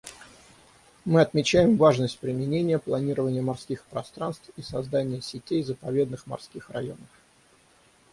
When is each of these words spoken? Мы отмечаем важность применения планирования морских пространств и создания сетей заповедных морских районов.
Мы 1.05 1.21
отмечаем 1.21 1.77
важность 1.77 2.17
применения 2.17 2.79
планирования 2.79 3.43
морских 3.43 3.85
пространств 3.85 4.49
и 4.57 4.63
создания 4.63 5.21
сетей 5.21 5.61
заповедных 5.61 6.25
морских 6.25 6.71
районов. 6.71 7.07